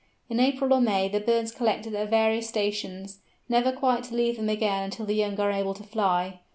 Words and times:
In 0.29 0.39
April 0.39 0.73
or 0.73 0.81
May 0.81 1.09
the 1.09 1.19
birds 1.19 1.51
collect 1.51 1.85
at 1.85 1.93
their 1.93 2.07
various 2.07 2.49
stations, 2.49 3.19
never 3.47 3.71
quite 3.71 4.03
to 4.05 4.15
leave 4.15 4.37
them 4.37 4.49
again 4.49 4.85
until 4.85 5.05
the 5.05 5.13
young 5.13 5.39
are 5.39 5.51
able 5.51 5.75
to 5.75 5.83
fly. 5.83 6.39